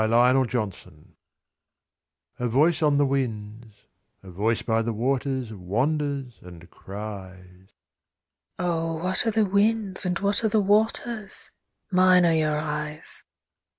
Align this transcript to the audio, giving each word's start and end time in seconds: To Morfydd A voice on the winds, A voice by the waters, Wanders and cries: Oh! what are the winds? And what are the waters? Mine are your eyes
To 0.01 0.07
Morfydd 0.07 1.11
A 2.39 2.47
voice 2.47 2.81
on 2.81 2.97
the 2.97 3.05
winds, 3.05 3.75
A 4.23 4.31
voice 4.31 4.63
by 4.63 4.81
the 4.81 4.93
waters, 4.93 5.53
Wanders 5.53 6.39
and 6.41 6.67
cries: 6.71 7.75
Oh! 8.57 9.03
what 9.03 9.27
are 9.27 9.31
the 9.31 9.45
winds? 9.45 10.03
And 10.03 10.17
what 10.17 10.43
are 10.43 10.49
the 10.49 10.59
waters? 10.59 11.51
Mine 11.91 12.25
are 12.25 12.33
your 12.33 12.57
eyes 12.57 13.21